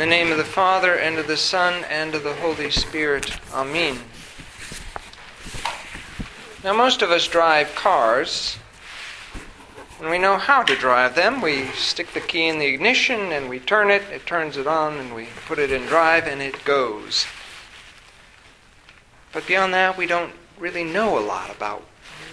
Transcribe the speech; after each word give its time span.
the 0.00 0.06
name 0.06 0.32
of 0.32 0.38
the 0.38 0.44
Father, 0.44 0.94
and 0.94 1.18
of 1.18 1.26
the 1.26 1.36
Son, 1.36 1.84
and 1.90 2.14
of 2.14 2.22
the 2.22 2.32
Holy 2.36 2.70
Spirit. 2.70 3.38
Amen. 3.52 3.98
Now, 6.64 6.72
most 6.72 7.02
of 7.02 7.10
us 7.10 7.28
drive 7.28 7.74
cars, 7.74 8.56
and 10.00 10.08
we 10.08 10.16
know 10.16 10.38
how 10.38 10.62
to 10.62 10.74
drive 10.74 11.14
them. 11.16 11.42
We 11.42 11.66
stick 11.72 12.14
the 12.14 12.20
key 12.22 12.48
in 12.48 12.58
the 12.58 12.64
ignition, 12.64 13.30
and 13.30 13.50
we 13.50 13.58
turn 13.58 13.90
it, 13.90 14.00
it 14.10 14.24
turns 14.24 14.56
it 14.56 14.66
on, 14.66 14.96
and 14.96 15.14
we 15.14 15.28
put 15.44 15.58
it 15.58 15.70
in 15.70 15.84
drive, 15.84 16.26
and 16.26 16.40
it 16.40 16.64
goes. 16.64 17.26
But 19.34 19.46
beyond 19.46 19.74
that, 19.74 19.98
we 19.98 20.06
don't 20.06 20.32
really 20.58 20.84
know 20.84 21.18
a 21.18 21.20
lot 21.20 21.54
about 21.54 21.82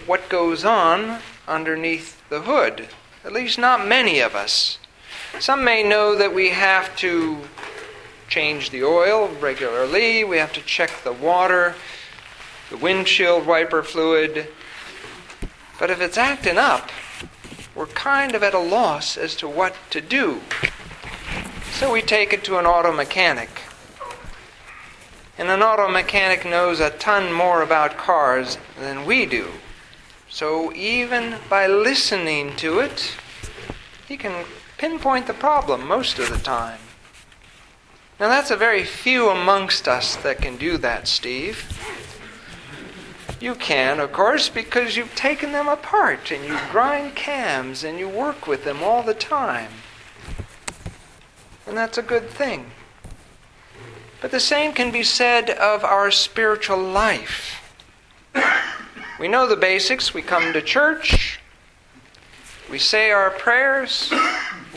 what 0.05 0.29
goes 0.29 0.63
on 0.63 1.19
underneath 1.49 2.29
the 2.29 2.43
hood. 2.43 2.87
At 3.25 3.33
least, 3.33 3.59
not 3.59 3.85
many 3.85 4.21
of 4.21 4.35
us. 4.35 4.77
Some 5.39 5.63
may 5.63 5.83
know 5.83 6.15
that 6.15 6.33
we 6.33 6.49
have 6.49 6.95
to 6.97 7.37
change 8.27 8.71
the 8.71 8.83
oil 8.83 9.29
regularly, 9.39 10.23
we 10.23 10.37
have 10.37 10.51
to 10.53 10.61
check 10.61 11.03
the 11.03 11.13
water, 11.13 11.75
the 12.71 12.77
windshield 12.77 13.45
wiper 13.45 13.83
fluid. 13.83 14.47
But 15.79 15.91
if 15.91 16.01
it's 16.01 16.17
acting 16.17 16.57
up, 16.57 16.89
we're 17.75 17.85
kind 17.85 18.33
of 18.33 18.41
at 18.41 18.55
a 18.55 18.59
loss 18.59 19.15
as 19.15 19.35
to 19.35 19.47
what 19.47 19.75
to 19.91 20.01
do. 20.01 20.41
So 21.73 21.93
we 21.93 22.01
take 22.01 22.33
it 22.33 22.43
to 22.45 22.57
an 22.57 22.65
auto 22.65 22.91
mechanic. 22.91 23.61
And 25.37 25.49
an 25.49 25.61
auto 25.61 25.87
mechanic 25.87 26.45
knows 26.45 26.79
a 26.79 26.89
ton 26.89 27.31
more 27.31 27.61
about 27.61 27.95
cars 27.95 28.57
than 28.79 29.05
we 29.05 29.27
do. 29.27 29.49
So 30.29 30.73
even 30.73 31.35
by 31.47 31.67
listening 31.67 32.55
to 32.55 32.79
it, 32.79 33.13
he 34.07 34.17
can 34.17 34.43
pinpoint 34.77 35.27
the 35.27 35.33
problem 35.33 35.87
most 35.87 36.19
of 36.19 36.29
the 36.29 36.37
time. 36.37 36.79
Now, 38.19 38.29
that's 38.29 38.51
a 38.51 38.55
very 38.55 38.83
few 38.83 39.29
amongst 39.29 39.87
us 39.87 40.15
that 40.17 40.41
can 40.41 40.57
do 40.57 40.77
that, 40.77 41.07
Steve. 41.07 41.65
You 43.39 43.53
can, 43.53 43.99
of 43.99 44.11
course, 44.11 44.49
because 44.49 44.97
you've 44.97 45.13
taken 45.13 45.51
them 45.51 45.67
apart 45.67 46.31
and 46.31 46.43
you 46.43 46.57
grind 46.71 47.15
cams 47.15 47.83
and 47.83 47.99
you 47.99 48.09
work 48.09 48.47
with 48.47 48.63
them 48.63 48.81
all 48.81 49.03
the 49.03 49.13
time. 49.13 49.71
And 51.67 51.77
that's 51.77 51.99
a 51.99 52.01
good 52.01 52.29
thing. 52.29 52.71
But 54.21 54.31
the 54.31 54.39
same 54.39 54.73
can 54.73 54.91
be 54.91 55.03
said 55.03 55.51
of 55.51 55.83
our 55.83 56.09
spiritual 56.09 56.79
life. 56.81 57.61
We 59.19 59.27
know 59.27 59.47
the 59.47 59.55
basics. 59.55 60.13
We 60.15 60.23
come 60.23 60.53
to 60.53 60.61
church, 60.61 61.39
we 62.69 62.79
say 62.79 63.11
our 63.11 63.29
prayers, 63.29 64.11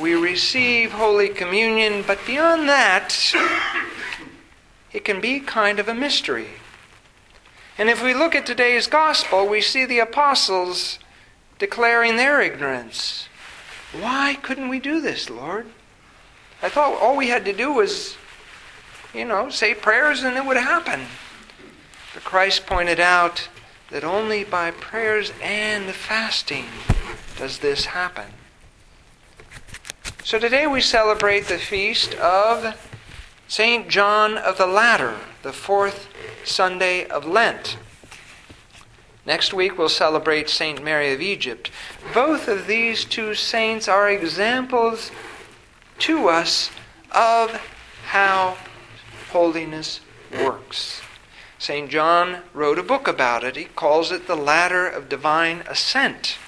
we 0.01 0.15
receive 0.15 0.93
Holy 0.93 1.29
Communion, 1.29 2.03
but 2.07 2.19
beyond 2.27 2.69
that, 2.69 3.15
it 4.93 5.05
can 5.05 5.21
be 5.21 5.41
kind 5.41 5.79
of 5.79 5.89
a 5.89 5.95
mystery. 5.95 6.49
And 7.77 7.89
if 7.89 8.03
we 8.03 8.15
look 8.15 8.35
at 8.35 8.47
today's 8.47 8.87
gospel, 8.87 9.47
we 9.47 9.61
see 9.61 9.85
the 9.85 9.99
apostles 9.99 10.99
declaring 11.59 12.17
their 12.17 12.41
ignorance. 12.41 13.29
Why 13.93 14.39
couldn't 14.41 14.69
we 14.69 14.81
do 14.81 15.01
this, 15.01 15.29
Lord? 15.29 15.67
I 16.63 16.69
thought 16.69 17.01
all 17.01 17.17
we 17.17 17.29
had 17.29 17.45
to 17.45 17.53
do 17.53 17.73
was, 17.73 18.17
you 19.15 19.25
know, 19.25 19.51
say 19.51 19.75
prayers 19.75 20.23
and 20.23 20.37
it 20.37 20.47
would 20.47 20.57
happen. 20.57 21.01
But 22.15 22.25
Christ 22.25 22.67
pointed 22.67 23.01
out 23.01 23.49
that 23.91 24.05
only 24.05 24.45
by 24.45 24.71
prayers 24.71 25.33
and 25.43 25.91
fasting 25.91 26.67
does 27.37 27.59
this 27.59 27.87
happen. 27.87 28.27
So 30.31 30.39
today 30.39 30.65
we 30.65 30.81
celebrate 30.81 31.49
the 31.49 31.59
feast 31.59 32.15
of 32.15 32.77
St. 33.49 33.89
John 33.89 34.39
of 34.39 34.59
the 34.59 34.67
Ladder, 34.69 35.17
the 35.43 35.53
fourth 35.53 36.07
Sunday 36.45 37.05
of 37.05 37.27
Lent. 37.27 37.77
Next 39.27 39.53
week 39.53 39.77
we'll 39.77 39.89
celebrate 39.89 40.49
St. 40.49 40.85
Mary 40.85 41.13
of 41.13 41.21
Egypt. 41.21 41.73
Both 42.15 42.47
of 42.47 42.69
these 42.69 43.05
two 43.05 43.35
saints 43.35 43.89
are 43.89 44.09
examples 44.09 45.11
to 45.99 46.29
us 46.29 46.71
of 47.11 47.51
how 48.07 48.57
holiness 49.33 49.99
works. 50.33 51.03
St. 51.59 51.91
John 51.91 52.43
wrote 52.55 52.79
a 52.79 52.85
book 52.85 53.09
about 53.09 53.43
it. 53.43 53.57
He 53.57 53.65
calls 53.65 54.13
it 54.13 54.29
The 54.29 54.37
Ladder 54.37 54.87
of 54.87 55.09
Divine 55.09 55.65
Ascent. 55.67 56.39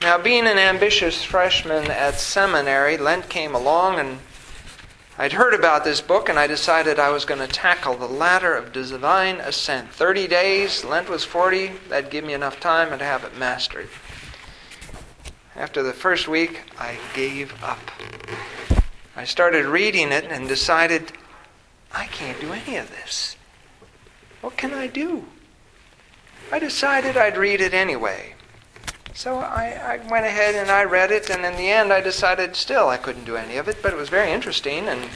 Now, 0.00 0.16
being 0.16 0.46
an 0.46 0.58
ambitious 0.58 1.24
freshman 1.24 1.90
at 1.90 2.14
seminary, 2.14 2.96
Lent 2.96 3.28
came 3.28 3.54
along 3.54 3.98
and 3.98 4.20
I'd 5.18 5.32
heard 5.32 5.54
about 5.54 5.82
this 5.82 6.00
book 6.00 6.28
and 6.28 6.38
I 6.38 6.46
decided 6.46 7.00
I 7.00 7.10
was 7.10 7.24
going 7.24 7.40
to 7.40 7.48
tackle 7.48 7.96
the 7.96 8.06
ladder 8.06 8.54
of 8.54 8.72
divine 8.72 9.40
ascent. 9.40 9.90
30 9.90 10.28
days, 10.28 10.84
Lent 10.84 11.08
was 11.08 11.24
40, 11.24 11.72
that'd 11.88 12.12
give 12.12 12.24
me 12.24 12.32
enough 12.32 12.60
time 12.60 12.96
to 12.96 13.04
have 13.04 13.24
it 13.24 13.36
mastered. 13.36 13.88
After 15.56 15.82
the 15.82 15.92
first 15.92 16.28
week, 16.28 16.60
I 16.78 16.96
gave 17.12 17.52
up. 17.60 17.90
I 19.16 19.24
started 19.24 19.66
reading 19.66 20.12
it 20.12 20.26
and 20.26 20.46
decided 20.46 21.10
I 21.92 22.06
can't 22.06 22.40
do 22.40 22.52
any 22.52 22.76
of 22.76 22.88
this. 22.90 23.34
What 24.42 24.56
can 24.56 24.72
I 24.72 24.86
do? 24.86 25.24
I 26.52 26.60
decided 26.60 27.16
I'd 27.16 27.36
read 27.36 27.60
it 27.60 27.74
anyway. 27.74 28.36
So 29.18 29.40
I, 29.40 29.98
I, 30.00 30.08
went 30.08 30.26
ahead 30.26 30.54
and 30.54 30.70
I 30.70 30.84
read 30.84 31.10
it, 31.10 31.28
and 31.28 31.44
in 31.44 31.56
the 31.56 31.68
end, 31.68 31.92
I 31.92 32.00
decided 32.00 32.54
still 32.54 32.88
I 32.88 32.98
couldn't 32.98 33.24
do 33.24 33.34
any 33.34 33.56
of 33.56 33.66
it, 33.66 33.82
but 33.82 33.92
it 33.92 33.96
was 33.96 34.08
very 34.08 34.30
interesting, 34.30 34.86
and, 34.86 35.10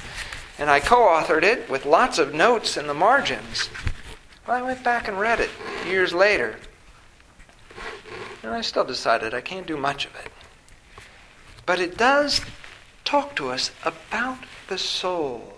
and 0.58 0.68
I 0.68 0.80
co 0.80 1.02
authored 1.02 1.44
it 1.44 1.70
with 1.70 1.86
lots 1.86 2.18
of 2.18 2.34
notes 2.34 2.76
in 2.76 2.88
the 2.88 2.94
margins. 2.94 3.70
Well, 4.44 4.56
I 4.56 4.62
went 4.62 4.82
back 4.82 5.06
and 5.06 5.20
read 5.20 5.38
it 5.38 5.50
years 5.86 6.12
later, 6.12 6.56
and 8.42 8.50
I 8.50 8.60
still 8.62 8.82
decided 8.82 9.34
I 9.34 9.40
can't 9.40 9.68
do 9.68 9.76
much 9.76 10.04
of 10.04 10.16
it. 10.16 10.32
But 11.64 11.78
it 11.78 11.96
does 11.96 12.40
talk 13.04 13.36
to 13.36 13.50
us 13.50 13.70
about 13.84 14.38
the 14.66 14.78
soul 14.78 15.52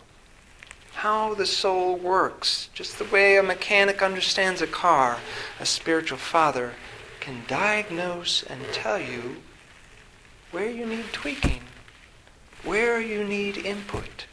how 0.97 1.34
the 1.34 1.44
soul 1.44 1.97
works, 1.97 2.71
just 2.72 2.99
the 2.99 3.05
way 3.05 3.37
a 3.37 3.43
mechanic 3.43 4.00
understands 4.00 4.62
a 4.62 4.66
car, 4.66 5.19
a 5.59 5.66
spiritual 5.66 6.16
father 6.16 6.72
can 7.24 7.42
diagnose 7.48 8.42
and 8.42 8.60
tell 8.70 9.00
you 9.00 9.36
where 10.50 10.68
you 10.68 10.84
need 10.84 11.06
tweaking, 11.10 11.62
where 12.62 13.00
you 13.00 13.24
need 13.24 13.56
input, 13.56 14.26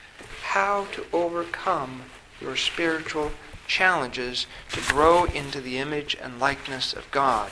how 0.44 0.86
to 0.92 1.06
overcome 1.14 2.02
your 2.42 2.58
spiritual 2.58 3.32
challenges 3.66 4.46
to 4.74 4.82
grow 4.92 5.24
into 5.24 5.62
the 5.62 5.78
image 5.78 6.18
and 6.22 6.38
likeness 6.38 6.92
of 6.92 7.10
God. 7.12 7.50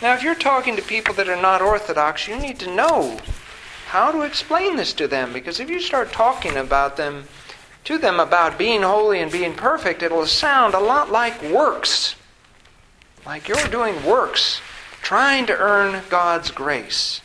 Now, 0.00 0.14
if 0.14 0.22
you're 0.22 0.36
talking 0.36 0.76
to 0.76 0.82
people 0.82 1.14
that 1.14 1.28
are 1.28 1.42
not 1.42 1.60
Orthodox, 1.60 2.28
you 2.28 2.38
need 2.38 2.60
to 2.60 2.72
know 2.72 3.18
how 3.88 4.12
to 4.12 4.22
explain 4.22 4.76
this 4.76 4.92
to 4.94 5.08
them 5.08 5.32
because 5.32 5.58
if 5.58 5.68
you 5.68 5.80
start 5.80 6.12
talking 6.12 6.56
about 6.56 6.96
them 6.96 7.24
to 7.84 7.98
them 7.98 8.20
about 8.20 8.56
being 8.56 8.82
holy 8.82 9.18
and 9.18 9.32
being 9.32 9.54
perfect, 9.54 10.00
it'll 10.00 10.26
sound 10.26 10.74
a 10.74 10.80
lot 10.80 11.10
like 11.10 11.42
works. 11.42 12.14
Like 13.24 13.46
you're 13.46 13.68
doing 13.68 14.04
works, 14.04 14.60
trying 15.00 15.46
to 15.46 15.56
earn 15.56 16.02
God's 16.08 16.50
grace. 16.50 17.20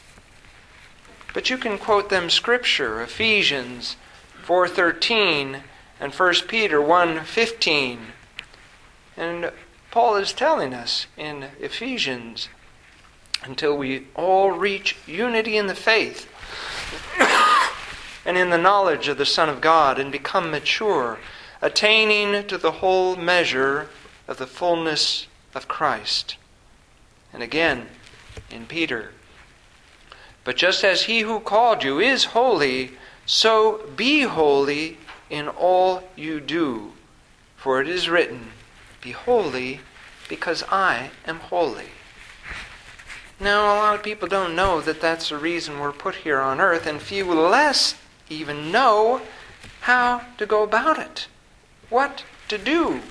But 1.34 1.50
you 1.50 1.58
can 1.58 1.80
quote 1.80 2.09
them 2.09 2.30
scripture, 2.30 3.02
Ephesians 3.02 3.96
4:13 4.46 5.63
and 6.00 6.13
1 6.13 6.47
Peter 6.47 6.80
1:15. 6.80 8.13
And 9.18 9.52
Paul 9.90 10.18
is 10.18 10.34
telling 10.34 10.75
us 10.75 11.07
in 11.18 11.50
Ephesians 11.59 12.50
until 13.44 13.75
we 13.75 14.06
all 14.13 14.52
reach 14.52 14.96
unity 15.07 15.57
in 15.57 15.66
the 15.66 15.74
faith 15.74 16.30
and 18.24 18.38
in 18.38 18.51
the 18.51 18.57
knowledge 18.60 19.07
of 19.07 19.18
the 19.18 19.25
Son 19.25 19.50
of 19.50 19.62
God 19.62 19.98
and 19.98 20.12
become 20.12 20.51
mature, 20.51 21.18
attaining 21.60 22.45
to 22.48 22.57
the 22.60 22.74
whole 22.74 23.16
measure 23.16 23.89
of 24.27 24.38
the 24.38 24.45
fullness 24.45 25.25
of 25.57 25.68
Christ. 25.68 26.38
And 27.33 27.44
again, 27.44 27.88
in 28.50 28.65
Peter, 28.68 29.12
but 30.45 30.56
just 30.56 30.86
as 30.86 31.04
he 31.04 31.21
who 31.21 31.42
called 31.42 31.83
you 31.83 32.00
is 32.00 32.25
holy, 32.25 32.92
so 33.25 33.86
be 33.98 34.21
holy 34.21 34.98
in 35.30 35.50
all 35.50 36.04
you 36.15 36.39
do. 36.39 36.94
For 37.57 37.81
it 37.81 37.89
is 37.89 38.07
written, 38.07 38.51
Be 39.01 39.12
holy, 39.12 39.81
because 40.30 40.63
I 40.71 41.12
am 41.25 41.39
holy. 41.39 41.89
Now, 43.39 43.65
a 43.65 43.77
lot 43.77 43.95
of 43.95 44.03
people 44.03 44.27
don't 44.27 44.56
know 44.56 44.80
that 44.80 45.01
that's 45.01 45.30
the 45.30 45.38
reason 45.38 45.80
we're 45.80 45.92
put 45.92 46.15
here 46.15 46.39
on 46.39 46.62
earth, 46.62 46.88
and 46.88 47.01
few 47.01 47.25
less 47.33 47.95
even 48.30 48.71
know 48.71 49.21
how 49.81 50.21
to 50.38 50.45
go 50.45 50.63
about 50.63 50.98
it, 50.98 51.27
what 51.89 52.24
to 52.48 52.57
do. 52.57 53.01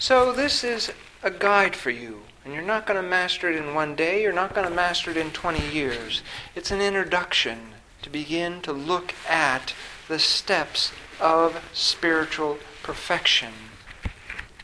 So, 0.00 0.32
this 0.32 0.62
is 0.62 0.92
a 1.24 1.30
guide 1.30 1.74
for 1.74 1.90
you. 1.90 2.22
And 2.44 2.54
you're 2.54 2.62
not 2.62 2.86
going 2.86 3.02
to 3.02 3.08
master 3.08 3.50
it 3.50 3.56
in 3.56 3.74
one 3.74 3.96
day, 3.96 4.22
you're 4.22 4.32
not 4.32 4.54
going 4.54 4.66
to 4.66 4.74
master 4.74 5.10
it 5.10 5.16
in 5.16 5.32
20 5.32 5.74
years. 5.74 6.22
It's 6.54 6.70
an 6.70 6.80
introduction 6.80 7.74
to 8.02 8.08
begin 8.08 8.62
to 8.62 8.72
look 8.72 9.12
at 9.28 9.74
the 10.06 10.20
steps 10.20 10.92
of 11.20 11.60
spiritual 11.72 12.58
perfection. 12.84 13.52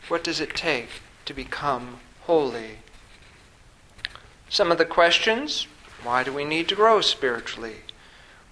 What 0.07 0.23
does 0.23 0.39
it 0.39 0.55
take 0.55 1.01
to 1.25 1.33
become 1.33 1.99
holy? 2.21 2.77
Some 4.49 4.71
of 4.71 4.77
the 4.77 4.85
questions 4.85 5.67
why 6.01 6.23
do 6.23 6.31
we 6.31 6.45
need 6.45 6.69
to 6.69 6.75
grow 6.75 7.01
spiritually? 7.01 7.77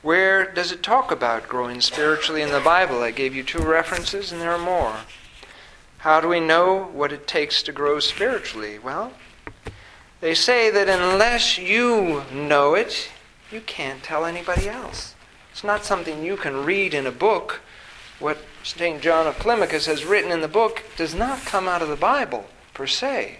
Where 0.02 0.52
does 0.52 0.74
it 0.74 0.84
talk 0.84 1.12
about 1.12 1.48
growing 1.48 1.80
spiritually 1.80 2.42
in 2.42 2.52
the 2.52 2.60
Bible? 2.60 3.02
I 3.02 3.12
gave 3.12 3.34
you 3.34 3.44
two 3.44 3.62
references, 3.62 4.34
and 4.34 4.42
there 4.42 4.52
are 4.52 4.58
more. 4.58 4.98
How 6.04 6.20
do 6.20 6.28
we 6.28 6.42
know 6.42 6.90
what 6.92 7.14
it 7.14 7.28
takes 7.28 7.64
to 7.64 7.72
grow 7.72 8.02
spiritually? 8.02 8.78
Well, 8.78 9.14
they 10.20 10.34
say 10.34 10.70
that 10.70 10.90
unless 10.90 11.58
you 11.58 12.24
know 12.30 12.74
it, 12.74 13.10
you 13.50 13.62
can't 13.62 14.04
tell 14.04 14.26
anybody 14.26 14.68
else. 14.68 15.16
It's 15.54 15.64
not 15.64 15.86
something 15.86 16.22
you 16.22 16.36
can 16.36 16.66
read 16.66 16.94
in 16.94 17.08
a 17.08 17.12
book. 17.12 17.62
What 18.20 18.40
St. 18.64 19.02
John 19.02 19.28
of 19.28 19.38
Climacus 19.38 19.86
has 19.86 20.04
written 20.04 20.30
in 20.30 20.42
the 20.42 20.50
book 20.50 20.84
does 20.98 21.16
not 21.16 21.46
come 21.46 21.70
out 21.70 21.82
of 21.82 21.88
the 21.88 21.96
Bible 21.96 22.48
per 22.74 22.86
se. 22.86 23.40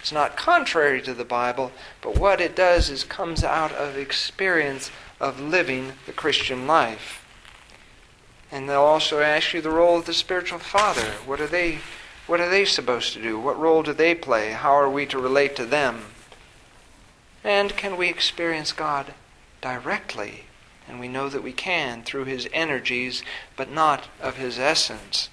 It's 0.00 0.10
not 0.10 0.36
contrary 0.36 1.00
to 1.02 1.14
the 1.14 1.24
Bible, 1.24 1.70
but 2.00 2.18
what 2.18 2.40
it 2.40 2.56
does 2.56 2.90
is 2.90 3.04
comes 3.04 3.44
out 3.44 3.70
of 3.70 3.96
experience 3.96 4.90
of 5.20 5.38
living 5.38 5.92
the 6.06 6.12
Christian 6.12 6.66
life. 6.66 7.21
And 8.52 8.68
they'll 8.68 8.82
also 8.82 9.20
ask 9.20 9.54
you 9.54 9.62
the 9.62 9.70
role 9.70 9.98
of 9.98 10.04
the 10.04 10.12
spiritual 10.12 10.58
father. 10.58 11.14
What 11.24 11.40
are 11.40 11.46
they 11.46 11.78
what 12.26 12.40
are 12.40 12.48
they 12.48 12.64
supposed 12.64 13.14
to 13.14 13.22
do? 13.22 13.38
What 13.38 13.58
role 13.58 13.82
do 13.82 13.92
they 13.92 14.14
play? 14.14 14.52
How 14.52 14.72
are 14.72 14.88
we 14.88 15.06
to 15.06 15.18
relate 15.18 15.56
to 15.56 15.66
them? 15.66 16.04
And 17.42 17.76
can 17.76 17.96
we 17.96 18.08
experience 18.08 18.72
God 18.72 19.14
directly? 19.60 20.44
And 20.88 21.00
we 21.00 21.08
know 21.08 21.28
that 21.28 21.42
we 21.42 21.52
can 21.52 22.04
through 22.04 22.26
his 22.26 22.48
energies, 22.52 23.24
but 23.56 23.70
not 23.70 24.04
of 24.20 24.36
his 24.36 24.58
essence. 24.58 25.30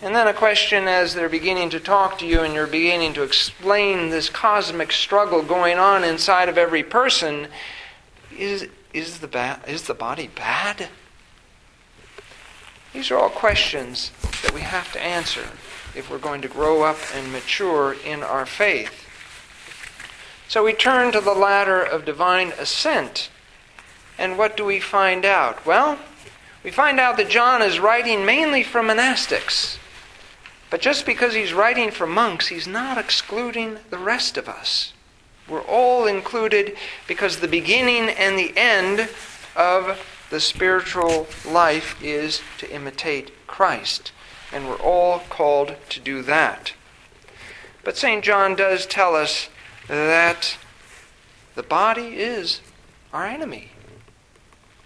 And 0.00 0.14
then 0.14 0.28
a 0.28 0.32
question 0.32 0.86
as 0.86 1.14
they're 1.14 1.28
beginning 1.28 1.70
to 1.70 1.80
talk 1.80 2.18
to 2.18 2.26
you 2.26 2.40
and 2.40 2.54
you're 2.54 2.66
beginning 2.66 3.14
to 3.14 3.22
explain 3.22 4.10
this 4.10 4.30
cosmic 4.30 4.92
struggle 4.92 5.42
going 5.42 5.78
on 5.78 6.04
inside 6.04 6.48
of 6.48 6.56
every 6.56 6.84
person 6.84 7.48
is, 8.36 8.68
is, 8.94 9.18
the, 9.18 9.26
ba- 9.26 9.60
is 9.66 9.82
the 9.82 9.94
body 9.94 10.28
bad? 10.28 10.88
These 12.92 13.10
are 13.10 13.18
all 13.18 13.28
questions 13.28 14.10
that 14.42 14.54
we 14.54 14.62
have 14.62 14.92
to 14.92 15.02
answer 15.02 15.44
if 15.94 16.10
we're 16.10 16.18
going 16.18 16.40
to 16.42 16.48
grow 16.48 16.82
up 16.82 16.98
and 17.14 17.32
mature 17.32 17.96
in 18.04 18.22
our 18.22 18.46
faith. 18.46 19.04
So 20.48 20.64
we 20.64 20.72
turn 20.72 21.12
to 21.12 21.20
the 21.20 21.34
ladder 21.34 21.82
of 21.82 22.04
divine 22.04 22.52
ascent. 22.58 23.30
And 24.18 24.38
what 24.38 24.56
do 24.56 24.64
we 24.64 24.80
find 24.80 25.24
out? 25.24 25.64
Well, 25.66 25.98
we 26.64 26.70
find 26.70 26.98
out 26.98 27.16
that 27.18 27.28
John 27.28 27.62
is 27.62 27.78
writing 27.78 28.24
mainly 28.24 28.62
for 28.62 28.80
monastics. 28.80 29.78
But 30.70 30.80
just 30.80 31.06
because 31.06 31.34
he's 31.34 31.52
writing 31.52 31.90
for 31.90 32.06
monks, 32.06 32.48
he's 32.48 32.66
not 32.66 32.98
excluding 32.98 33.78
the 33.90 33.98
rest 33.98 34.36
of 34.36 34.48
us. 34.48 34.92
We're 35.48 35.62
all 35.62 36.06
included 36.06 36.76
because 37.06 37.38
the 37.38 37.48
beginning 37.48 38.10
and 38.10 38.38
the 38.38 38.52
end 38.56 39.08
of 39.56 39.98
the 40.30 40.40
spiritual 40.40 41.26
life 41.46 42.02
is 42.02 42.42
to 42.58 42.70
imitate 42.72 43.32
Christ. 43.46 44.12
And 44.52 44.68
we're 44.68 44.76
all 44.76 45.20
called 45.30 45.76
to 45.90 46.00
do 46.00 46.22
that. 46.22 46.72
But 47.84 47.96
St. 47.96 48.22
John 48.22 48.54
does 48.54 48.86
tell 48.86 49.14
us 49.14 49.48
that 49.88 50.58
the 51.54 51.62
body 51.62 52.18
is 52.18 52.60
our 53.12 53.26
enemy. 53.26 53.70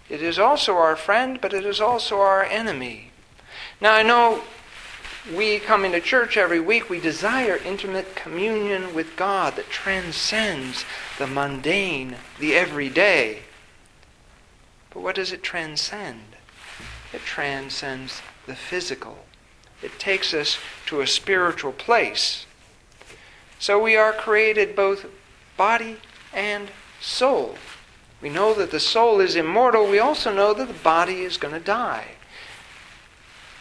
It 0.09 0.21
is 0.21 0.39
also 0.39 0.75
our 0.75 0.95
friend, 0.95 1.39
but 1.41 1.53
it 1.53 1.65
is 1.65 1.81
also 1.81 2.19
our 2.19 2.43
enemy. 2.43 3.11
Now, 3.81 3.93
I 3.93 4.03
know 4.03 4.43
we 5.35 5.59
come 5.59 5.85
into 5.85 6.01
church 6.01 6.35
every 6.37 6.59
week, 6.59 6.89
we 6.89 6.99
desire 6.99 7.57
intimate 7.57 8.15
communion 8.15 8.93
with 8.93 9.15
God 9.15 9.55
that 9.55 9.69
transcends 9.69 10.85
the 11.17 11.27
mundane, 11.27 12.17
the 12.39 12.55
everyday. 12.55 13.39
But 14.93 15.01
what 15.01 15.15
does 15.15 15.31
it 15.31 15.41
transcend? 15.41 16.35
It 17.11 17.21
transcends 17.21 18.21
the 18.45 18.55
physical. 18.55 19.25
It 19.81 19.99
takes 19.99 20.33
us 20.33 20.57
to 20.85 21.01
a 21.01 21.07
spiritual 21.07 21.73
place. 21.73 22.45
So 23.59 23.81
we 23.81 23.95
are 23.95 24.13
created 24.13 24.75
both 24.75 25.05
body 25.57 25.97
and 26.33 26.69
soul. 27.01 27.55
We 28.21 28.29
know 28.29 28.53
that 28.53 28.71
the 28.71 28.79
soul 28.79 29.19
is 29.19 29.35
immortal. 29.35 29.89
We 29.89 29.99
also 29.99 30.33
know 30.33 30.53
that 30.53 30.67
the 30.67 30.73
body 30.73 31.21
is 31.21 31.37
going 31.37 31.53
to 31.53 31.59
die. 31.59 32.11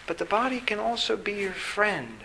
But 0.06 0.18
the 0.18 0.24
body 0.24 0.60
can 0.60 0.78
also 0.78 1.16
be 1.16 1.32
your 1.32 1.52
friend. 1.52 2.24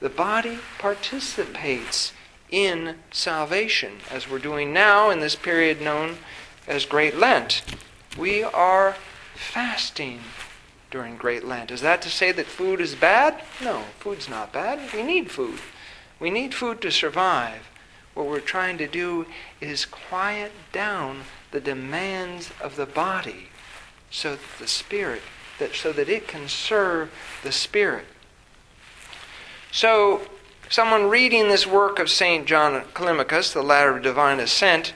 The 0.00 0.08
body 0.08 0.58
participates 0.78 2.12
in 2.50 2.96
salvation, 3.10 3.98
as 4.10 4.28
we're 4.28 4.38
doing 4.38 4.72
now 4.72 5.10
in 5.10 5.20
this 5.20 5.36
period 5.36 5.80
known 5.80 6.18
as 6.66 6.84
Great 6.84 7.16
Lent. 7.16 7.62
We 8.18 8.42
are 8.42 8.96
fasting 9.34 10.20
during 10.90 11.16
Great 11.16 11.44
Lent. 11.44 11.70
Is 11.70 11.80
that 11.80 12.02
to 12.02 12.10
say 12.10 12.32
that 12.32 12.46
food 12.46 12.80
is 12.80 12.94
bad? 12.94 13.42
No, 13.62 13.84
food's 13.98 14.28
not 14.28 14.52
bad. 14.52 14.92
We 14.92 15.02
need 15.02 15.30
food. 15.30 15.58
We 16.20 16.30
need 16.30 16.54
food 16.54 16.80
to 16.82 16.90
survive. 16.90 17.68
What 18.14 18.26
we're 18.26 18.40
trying 18.40 18.78
to 18.78 18.86
do 18.86 19.26
is 19.60 19.86
quiet 19.86 20.52
down 20.72 21.22
the 21.50 21.60
demands 21.60 22.50
of 22.60 22.76
the 22.76 22.86
body 22.86 23.48
so 24.10 24.32
that 24.32 24.58
the 24.58 24.66
spirit 24.66 25.22
that 25.62 25.74
so 25.74 25.92
that 25.92 26.08
it 26.08 26.26
can 26.26 26.48
serve 26.48 27.10
the 27.42 27.52
Spirit. 27.52 28.04
So, 29.70 30.22
someone 30.68 31.08
reading 31.08 31.48
this 31.48 31.66
work 31.66 31.98
of 31.98 32.10
St. 32.10 32.46
John 32.46 32.82
Climacus, 32.94 33.52
The 33.52 33.62
Ladder 33.62 33.96
of 33.96 34.02
Divine 34.02 34.40
Ascent, 34.40 34.92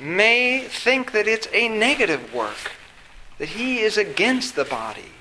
may 0.00 0.60
think 0.60 1.12
that 1.12 1.26
it's 1.26 1.48
a 1.52 1.68
negative 1.68 2.32
work, 2.32 2.72
that 3.38 3.50
he 3.50 3.80
is 3.80 3.96
against 3.96 4.54
the 4.54 4.64
body. 4.64 5.12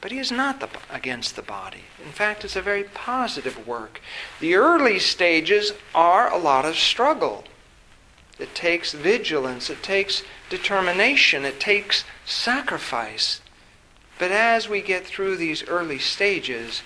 But 0.00 0.10
he 0.10 0.18
is 0.18 0.32
not 0.32 0.60
the, 0.60 0.68
against 0.90 1.36
the 1.36 1.42
body. 1.42 1.84
In 2.04 2.10
fact, 2.10 2.44
it's 2.44 2.56
a 2.56 2.62
very 2.62 2.84
positive 2.84 3.66
work. 3.66 4.00
The 4.40 4.56
early 4.56 4.98
stages 4.98 5.72
are 5.94 6.30
a 6.30 6.38
lot 6.38 6.64
of 6.64 6.76
struggle. 6.76 7.44
It 8.38 8.54
takes 8.54 8.92
vigilance, 8.92 9.70
it 9.70 9.82
takes 9.82 10.24
determination, 10.50 11.44
it 11.44 11.60
takes 11.60 12.04
sacrifice. 12.26 13.40
But 14.18 14.32
as 14.32 14.68
we 14.68 14.82
get 14.82 15.06
through 15.06 15.36
these 15.36 15.66
early 15.68 16.00
stages, 16.00 16.82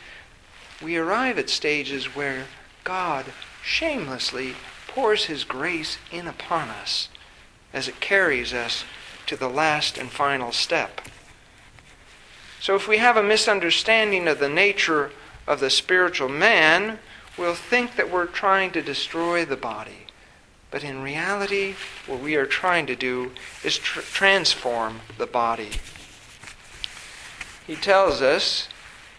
we 0.82 0.96
arrive 0.98 1.38
at 1.38 1.48
stages 1.48 2.14
where 2.14 2.44
God 2.84 3.26
shamelessly 3.64 4.54
pours 4.86 5.24
His 5.24 5.44
grace 5.44 5.96
in 6.12 6.26
upon 6.26 6.68
us 6.68 7.08
as 7.76 7.86
it 7.86 8.00
carries 8.00 8.52
us 8.52 8.84
to 9.26 9.36
the 9.36 9.48
last 9.48 9.96
and 9.96 10.10
final 10.10 10.50
step. 10.50 11.02
So, 12.60 12.74
if 12.74 12.88
we 12.88 12.98
have 12.98 13.16
a 13.16 13.22
misunderstanding 13.22 14.26
of 14.26 14.40
the 14.40 14.48
nature 14.48 15.12
of 15.46 15.60
the 15.60 15.70
spiritual 15.70 16.28
man, 16.28 16.98
we'll 17.38 17.54
think 17.54 17.94
that 17.94 18.10
we're 18.10 18.26
trying 18.26 18.72
to 18.72 18.82
destroy 18.82 19.44
the 19.44 19.56
body. 19.56 20.06
But 20.72 20.82
in 20.82 21.02
reality, 21.02 21.74
what 22.08 22.20
we 22.20 22.34
are 22.34 22.46
trying 22.46 22.86
to 22.86 22.96
do 22.96 23.30
is 23.62 23.78
tr- 23.78 24.00
transform 24.00 25.02
the 25.16 25.26
body 25.26 25.70
he 27.66 27.74
tells 27.74 28.22
us 28.22 28.68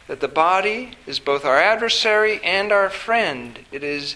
that 0.08 0.22
the 0.22 0.28
body 0.28 0.92
is 1.06 1.20
both 1.20 1.44
our 1.44 1.58
adversary 1.58 2.40
and 2.44 2.72
our 2.72 2.90
friend. 2.90 3.60
It 3.72 3.84
is 3.84 4.16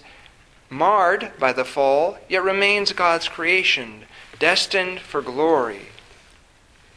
marred 0.70 1.34
by 1.38 1.52
the 1.52 1.66
fall, 1.66 2.18
yet 2.30 2.44
remains 2.44 2.94
God's 2.94 3.28
creation, 3.28 4.06
destined 4.42 5.00
for 5.00 5.22
glory. 5.22 5.84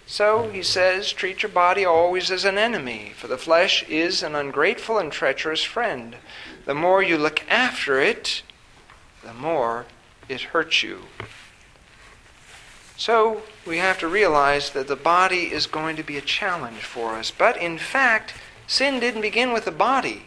So, 0.06 0.48
he 0.48 0.62
says, 0.62 1.12
treat 1.12 1.42
your 1.42 1.52
body 1.52 1.84
always 1.84 2.30
as 2.30 2.44
an 2.44 2.58
enemy, 2.58 3.12
for 3.14 3.28
the 3.28 3.38
flesh 3.38 3.84
is 3.88 4.22
an 4.22 4.34
ungrateful 4.34 4.98
and 4.98 5.12
treacherous 5.12 5.62
friend. 5.62 6.16
The 6.64 6.74
more 6.74 7.02
you 7.02 7.18
look 7.18 7.42
after 7.48 8.00
it, 8.00 8.42
the 9.22 9.34
more 9.34 9.84
it 10.28 10.40
hurts 10.40 10.82
you. 10.82 11.02
So 12.96 13.42
we 13.66 13.78
have 13.78 13.98
to 13.98 14.08
realize 14.08 14.70
that 14.70 14.88
the 14.88 14.96
body 14.96 15.52
is 15.52 15.66
going 15.66 15.96
to 15.96 16.02
be 16.02 16.16
a 16.16 16.22
challenge 16.22 16.80
for 16.80 17.14
us. 17.14 17.30
But 17.30 17.56
in 17.56 17.76
fact, 17.76 18.34
sin 18.66 19.00
didn't 19.00 19.22
begin 19.22 19.52
with 19.52 19.64
the 19.64 19.72
body, 19.72 20.22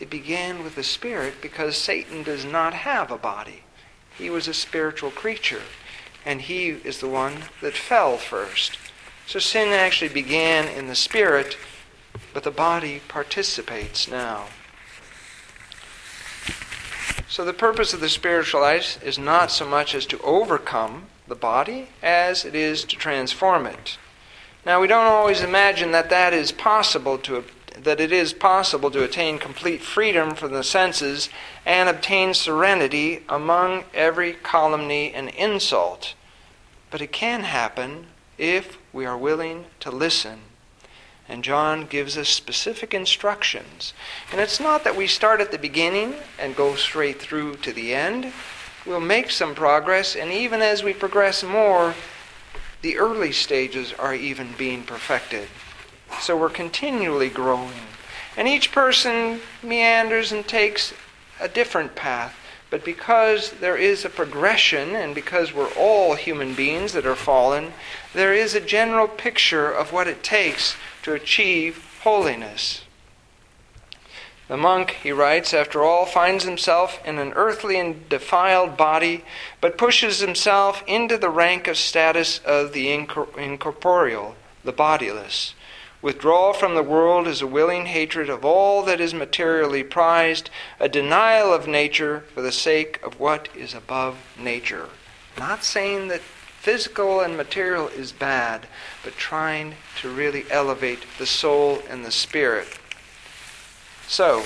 it 0.00 0.08
began 0.08 0.64
with 0.64 0.74
the 0.74 0.82
spirit 0.82 1.34
because 1.42 1.76
Satan 1.76 2.22
does 2.22 2.44
not 2.44 2.74
have 2.74 3.10
a 3.10 3.18
body. 3.18 3.62
He 4.16 4.30
was 4.30 4.48
a 4.48 4.54
spiritual 4.54 5.10
creature, 5.10 5.62
and 6.24 6.42
he 6.42 6.68
is 6.68 7.00
the 7.00 7.08
one 7.08 7.44
that 7.60 7.74
fell 7.74 8.16
first. 8.16 8.78
So 9.26 9.38
sin 9.38 9.68
actually 9.68 10.12
began 10.12 10.68
in 10.68 10.86
the 10.86 10.94
spirit, 10.94 11.56
but 12.34 12.42
the 12.42 12.50
body 12.50 13.00
participates 13.08 14.08
now. 14.08 14.46
So 17.28 17.44
the 17.44 17.54
purpose 17.54 17.94
of 17.94 18.00
the 18.00 18.10
spiritual 18.10 18.60
life 18.60 19.02
is 19.02 19.18
not 19.18 19.50
so 19.50 19.66
much 19.66 19.94
as 19.94 20.04
to 20.06 20.20
overcome 20.20 21.06
the 21.26 21.34
body 21.34 21.88
as 22.02 22.44
it 22.44 22.54
is 22.54 22.84
to 22.84 22.96
transform 22.96 23.64
it. 23.64 23.96
Now, 24.66 24.80
we 24.80 24.86
don't 24.86 25.06
always 25.06 25.42
imagine 25.42 25.92
that 25.92 26.10
that 26.10 26.34
is 26.34 26.52
possible 26.52 27.18
to 27.18 27.44
that 27.78 28.00
it 28.00 28.12
is 28.12 28.32
possible 28.32 28.90
to 28.90 29.02
attain 29.02 29.38
complete 29.38 29.82
freedom 29.82 30.34
from 30.34 30.52
the 30.52 30.64
senses 30.64 31.28
and 31.64 31.88
obtain 31.88 32.34
serenity 32.34 33.22
among 33.28 33.84
every 33.94 34.36
calumny 34.42 35.12
and 35.12 35.28
insult. 35.30 36.14
But 36.90 37.00
it 37.00 37.12
can 37.12 37.44
happen 37.44 38.06
if 38.38 38.78
we 38.92 39.06
are 39.06 39.16
willing 39.16 39.66
to 39.80 39.90
listen. 39.90 40.40
And 41.28 41.44
John 41.44 41.86
gives 41.86 42.18
us 42.18 42.28
specific 42.28 42.92
instructions. 42.92 43.94
And 44.30 44.40
it's 44.40 44.60
not 44.60 44.84
that 44.84 44.96
we 44.96 45.06
start 45.06 45.40
at 45.40 45.50
the 45.50 45.58
beginning 45.58 46.14
and 46.38 46.56
go 46.56 46.74
straight 46.74 47.20
through 47.20 47.56
to 47.56 47.72
the 47.72 47.94
end. 47.94 48.32
We'll 48.84 49.00
make 49.00 49.30
some 49.30 49.54
progress, 49.54 50.16
and 50.16 50.32
even 50.32 50.60
as 50.60 50.82
we 50.82 50.92
progress 50.92 51.44
more, 51.44 51.94
the 52.82 52.98
early 52.98 53.30
stages 53.30 53.92
are 53.92 54.14
even 54.14 54.54
being 54.58 54.82
perfected. 54.82 55.48
So 56.20 56.36
we're 56.36 56.50
continually 56.50 57.28
growing. 57.28 57.72
And 58.36 58.48
each 58.48 58.72
person 58.72 59.40
meanders 59.62 60.32
and 60.32 60.46
takes 60.46 60.94
a 61.40 61.48
different 61.48 61.94
path. 61.94 62.34
But 62.70 62.84
because 62.84 63.50
there 63.60 63.76
is 63.76 64.04
a 64.04 64.08
progression, 64.08 64.94
and 64.94 65.14
because 65.14 65.52
we're 65.52 65.72
all 65.74 66.14
human 66.14 66.54
beings 66.54 66.94
that 66.94 67.04
are 67.04 67.14
fallen, 67.14 67.74
there 68.14 68.32
is 68.32 68.54
a 68.54 68.60
general 68.60 69.08
picture 69.08 69.70
of 69.70 69.92
what 69.92 70.08
it 70.08 70.22
takes 70.22 70.74
to 71.02 71.12
achieve 71.12 71.84
holiness. 72.02 72.84
The 74.48 74.56
monk, 74.56 74.96
he 75.02 75.12
writes, 75.12 75.52
after 75.52 75.82
all, 75.82 76.06
finds 76.06 76.44
himself 76.44 76.98
in 77.06 77.18
an 77.18 77.32
earthly 77.34 77.78
and 77.78 78.08
defiled 78.08 78.76
body, 78.76 79.24
but 79.60 79.78
pushes 79.78 80.20
himself 80.20 80.82
into 80.86 81.18
the 81.18 81.30
rank 81.30 81.68
of 81.68 81.76
status 81.76 82.38
of 82.38 82.72
the 82.72 82.90
incorporeal, 82.90 84.34
the 84.64 84.72
bodiless. 84.72 85.54
Withdrawal 86.02 86.52
from 86.52 86.74
the 86.74 86.82
world 86.82 87.28
is 87.28 87.40
a 87.40 87.46
willing 87.46 87.86
hatred 87.86 88.28
of 88.28 88.44
all 88.44 88.82
that 88.82 89.00
is 89.00 89.14
materially 89.14 89.84
prized, 89.84 90.50
a 90.80 90.88
denial 90.88 91.54
of 91.54 91.68
nature 91.68 92.24
for 92.34 92.42
the 92.42 92.50
sake 92.50 93.00
of 93.04 93.20
what 93.20 93.48
is 93.54 93.72
above 93.72 94.18
nature. 94.36 94.88
Not 95.38 95.62
saying 95.62 96.08
that 96.08 96.20
physical 96.20 97.20
and 97.20 97.36
material 97.36 97.86
is 97.86 98.10
bad, 98.10 98.66
but 99.04 99.14
trying 99.16 99.76
to 100.00 100.10
really 100.10 100.44
elevate 100.50 101.04
the 101.18 101.26
soul 101.26 101.80
and 101.88 102.04
the 102.04 102.10
spirit. 102.10 102.66
So, 104.08 104.44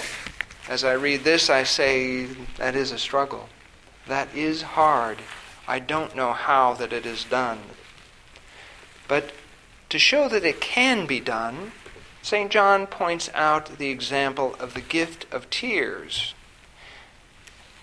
as 0.69 0.85
I 0.85 0.93
read 0.93 1.25
this, 1.25 1.49
I 1.49 1.63
say 1.63 2.27
that 2.59 2.77
is 2.77 2.93
a 2.93 2.99
struggle. 2.99 3.49
That 4.07 4.35
is 4.35 4.61
hard. 4.61 5.19
I 5.67 5.79
don't 5.79 6.15
know 6.15 6.33
how 6.33 6.75
that 6.75 6.93
it 6.93 7.07
is 7.07 7.25
done. 7.25 7.61
But 9.09 9.33
to 9.89 9.99
show 9.99 10.29
that 10.29 10.45
it 10.45 10.61
can 10.61 11.07
be 11.07 11.21
done, 11.21 11.73
St. 12.23 12.51
John 12.51 12.87
points 12.87 13.31
out 13.35 13.79
the 13.79 13.91
example 13.91 14.57
of 14.59 14.75
the 14.75 14.81
gift 14.81 15.33
of 15.33 15.49
tears. 15.49 16.35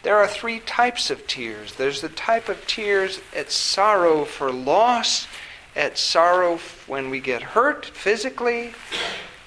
There 0.04 0.18
are 0.18 0.28
three 0.28 0.60
types 0.60 1.10
of 1.10 1.28
tears. 1.28 1.76
There's 1.76 2.02
the 2.02 2.10
type 2.10 2.50
of 2.50 2.68
tears 2.68 3.22
at 3.34 3.52
sorrow 3.52 4.26
for 4.26 4.52
loss, 4.52 5.28
at 5.78 5.98
sorrow 5.98 6.60
when 6.88 7.10
we 7.10 7.22
get 7.22 7.42
hurt 7.42 7.86
physically. 7.86 8.74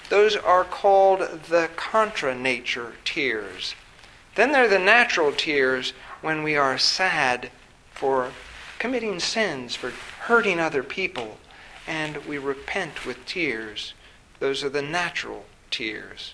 Those 0.09 0.35
are 0.35 0.63
called 0.63 1.19
the 1.49 1.69
contra 1.75 2.33
nature 2.33 2.93
tears. 3.05 3.75
Then 4.33 4.51
there 4.51 4.65
are 4.65 4.67
the 4.67 4.79
natural 4.79 5.31
tears 5.31 5.93
when 6.21 6.41
we 6.41 6.55
are 6.55 6.79
sad 6.79 7.51
for 7.91 8.31
committing 8.79 9.19
sins, 9.19 9.75
for 9.75 9.91
hurting 10.21 10.59
other 10.59 10.81
people, 10.81 11.37
and 11.87 12.17
we 12.25 12.37
repent 12.37 13.05
with 13.05 13.25
tears. 13.25 13.93
Those 14.39 14.63
are 14.63 14.69
the 14.69 14.81
natural 14.81 15.45
tears. 15.71 16.33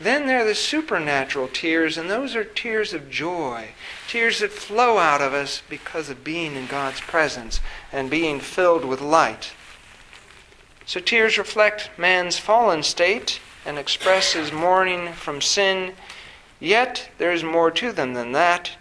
Then 0.00 0.26
there 0.26 0.40
are 0.40 0.46
the 0.46 0.54
supernatural 0.54 1.48
tears, 1.48 1.96
and 1.96 2.10
those 2.10 2.34
are 2.34 2.44
tears 2.44 2.92
of 2.92 3.10
joy, 3.10 3.68
tears 4.08 4.40
that 4.40 4.50
flow 4.52 4.98
out 4.98 5.20
of 5.20 5.32
us 5.32 5.62
because 5.68 6.10
of 6.10 6.24
being 6.24 6.56
in 6.56 6.66
God's 6.66 7.00
presence 7.00 7.60
and 7.92 8.10
being 8.10 8.40
filled 8.40 8.84
with 8.84 9.00
light. 9.00 9.52
So 10.86 11.00
tears 11.00 11.38
reflect 11.38 11.90
man's 11.96 12.38
fallen 12.38 12.82
state 12.82 13.40
and 13.64 13.78
express 13.78 14.32
his 14.32 14.52
mourning 14.52 15.12
from 15.12 15.40
sin, 15.40 15.94
yet 16.60 17.10
there 17.18 17.32
is 17.32 17.44
more 17.44 17.70
to 17.70 17.92
them 17.92 18.14
than 18.14 18.32
that. 18.32 18.72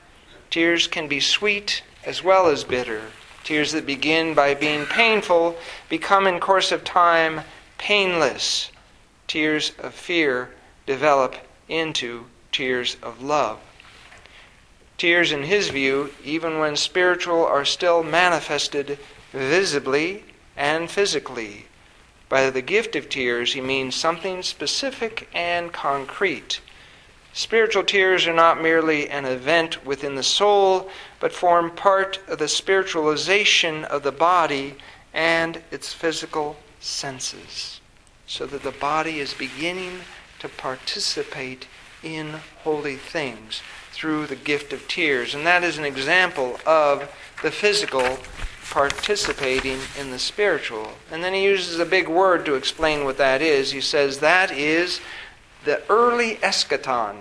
Tears 0.50 0.88
can 0.88 1.08
be 1.08 1.20
sweet 1.20 1.84
as 2.06 2.24
well 2.24 2.48
as 2.48 2.64
bitter. 2.64 3.04
Tears 3.44 3.72
that 3.74 3.86
begin 3.86 4.34
by 4.34 4.54
being 4.54 4.86
painful 4.86 5.58
become, 5.90 6.28
in 6.28 6.40
course 6.40 6.72
of 6.72 6.84
time, 6.84 7.42
painless. 7.78 8.72
Tears 9.28 9.74
of 9.80 9.94
fear 9.94 10.52
develop 10.86 11.36
into 11.68 12.26
tears 12.52 12.98
of 13.04 13.22
love. 13.22 13.60
Tears, 14.98 15.32
in 15.32 15.44
his 15.44 15.70
view, 15.70 16.14
even 16.24 16.60
when 16.60 16.76
spiritual, 16.76 17.46
are 17.46 17.66
still 17.66 18.04
manifested 18.04 18.98
visibly 19.32 20.24
and 20.56 20.90
physically. 20.90 21.66
By 22.30 22.50
the 22.50 22.62
gift 22.62 22.96
of 22.96 23.10
tears, 23.10 23.54
he 23.54 23.62
means 23.62 23.96
something 23.96 24.42
specific 24.44 25.28
and 25.34 25.74
concrete. 25.74 26.62
Spiritual 27.34 27.84
tears 27.84 28.28
are 28.28 28.34
not 28.34 28.62
merely 28.62 29.10
an 29.10 29.26
event 29.26 29.84
within 29.84 30.14
the 30.14 30.24
soul, 30.24 30.90
but 31.20 31.34
form 31.34 31.72
part 31.72 32.20
of 32.28 32.38
the 32.38 32.48
spiritualization 32.48 33.84
of 33.86 34.04
the 34.04 34.12
body 34.12 34.76
and 35.14 35.62
its 35.72 35.94
physical 35.94 36.56
senses, 36.80 37.82
so 38.28 38.46
that 38.46 38.62
the 38.62 38.72
body 38.72 39.20
is 39.20 39.34
beginning 39.34 40.02
to 40.38 40.48
participate 40.48 41.68
in 42.04 42.30
holy 42.64 42.98
things 42.98 43.62
through 43.92 44.28
the 44.28 44.36
gift 44.36 44.72
of 44.72 44.88
tears. 44.88 45.34
And 45.34 45.46
that 45.46 45.64
is 45.64 45.80
an 45.80 45.86
example 45.86 46.60
of 46.68 47.10
the 47.42 47.52
physical 47.52 48.20
participating 48.70 49.80
in 50.00 50.12
the 50.12 50.20
spiritual. 50.20 50.94
And 51.12 51.24
then 51.24 51.34
he 51.34 51.44
uses 51.44 51.80
a 51.80 51.86
big 51.86 52.08
word 52.08 52.46
to 52.46 52.56
explain 52.56 53.06
what 53.06 53.18
that 53.18 53.42
is. 53.42 53.72
He 53.72 53.82
says 53.82 54.20
that 54.20 54.52
is 54.52 55.00
the 55.66 55.82
early 55.90 56.36
eschaton. 56.38 57.18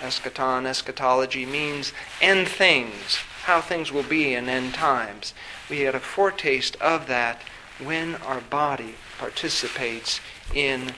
Eschaton, 0.00 0.66
eschatology 0.66 1.46
means 1.46 1.92
end 2.20 2.48
things, 2.48 3.16
how 3.44 3.60
things 3.60 3.90
will 3.90 4.02
be 4.02 4.34
in 4.34 4.48
end 4.48 4.74
times. 4.74 5.32
We 5.70 5.80
had 5.80 5.94
a 5.94 6.00
foretaste 6.00 6.76
of 6.76 7.06
that 7.06 7.42
when 7.82 8.16
our 8.16 8.40
body 8.40 8.94
participates 9.18 10.20
in 10.54 10.92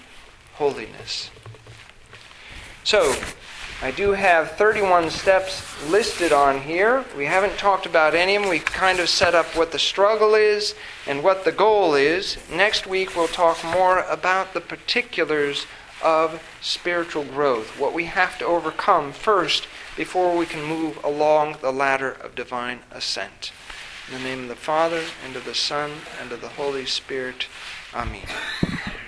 holiness. 0.54 1.30
So, 2.82 3.14
I 3.80 3.92
do 3.92 4.10
have 4.10 4.52
31 4.52 5.10
steps 5.10 5.62
listed 5.88 6.32
on 6.32 6.62
here. 6.62 7.04
We 7.16 7.26
haven't 7.26 7.58
talked 7.58 7.86
about 7.86 8.12
any 8.12 8.34
of 8.34 8.42
them. 8.42 8.50
We've 8.50 8.64
kind 8.64 8.98
of 8.98 9.08
set 9.08 9.36
up 9.36 9.46
what 9.56 9.70
the 9.70 9.78
struggle 9.78 10.34
is 10.34 10.74
and 11.06 11.22
what 11.22 11.44
the 11.44 11.52
goal 11.52 11.94
is. 11.94 12.38
Next 12.50 12.88
week, 12.88 13.14
we'll 13.14 13.28
talk 13.28 13.62
more 13.62 14.00
about 14.00 14.52
the 14.52 14.60
particulars 14.60 15.66
of 16.02 16.42
spiritual 16.60 17.24
growth, 17.24 17.78
what 17.78 17.94
we 17.94 18.04
have 18.06 18.38
to 18.38 18.46
overcome 18.46 19.12
first 19.12 19.66
before 19.96 20.36
we 20.36 20.46
can 20.46 20.64
move 20.64 21.02
along 21.04 21.56
the 21.60 21.72
ladder 21.72 22.10
of 22.10 22.34
divine 22.34 22.80
ascent. 22.90 23.52
In 24.08 24.14
the 24.14 24.28
name 24.28 24.42
of 24.44 24.48
the 24.48 24.56
Father, 24.56 25.02
and 25.24 25.36
of 25.36 25.44
the 25.44 25.54
Son, 25.54 25.90
and 26.20 26.32
of 26.32 26.40
the 26.40 26.48
Holy 26.48 26.86
Spirit. 26.86 27.46
Amen. 27.94 28.26